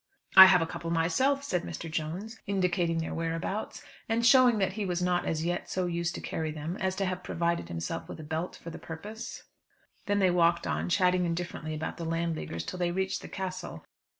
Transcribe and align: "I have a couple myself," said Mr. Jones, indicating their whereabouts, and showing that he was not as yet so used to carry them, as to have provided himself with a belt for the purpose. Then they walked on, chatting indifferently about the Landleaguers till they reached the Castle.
"I 0.35 0.47
have 0.47 0.63
a 0.63 0.65
couple 0.65 0.89
myself," 0.89 1.43
said 1.43 1.61
Mr. 1.61 1.87
Jones, 1.87 2.39
indicating 2.47 2.97
their 2.97 3.13
whereabouts, 3.13 3.83
and 4.09 4.25
showing 4.25 4.57
that 4.57 4.73
he 4.73 4.83
was 4.83 4.99
not 4.99 5.25
as 5.27 5.45
yet 5.45 5.69
so 5.69 5.85
used 5.85 6.15
to 6.15 6.21
carry 6.21 6.49
them, 6.49 6.75
as 6.77 6.95
to 6.95 7.05
have 7.05 7.21
provided 7.21 7.67
himself 7.67 8.09
with 8.09 8.19
a 8.19 8.23
belt 8.23 8.55
for 8.55 8.71
the 8.71 8.79
purpose. 8.79 9.43
Then 10.07 10.17
they 10.17 10.31
walked 10.31 10.65
on, 10.65 10.89
chatting 10.89 11.23
indifferently 11.25 11.75
about 11.75 11.97
the 11.97 12.05
Landleaguers 12.05 12.65
till 12.65 12.79
they 12.79 12.89
reached 12.89 13.21
the 13.21 13.27
Castle. 13.27 13.85